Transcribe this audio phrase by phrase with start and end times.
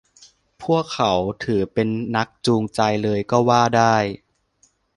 [0.63, 1.11] พวกเขา
[1.45, 3.95] ถือเป็นนักจูงใจเลยก็ว่าได้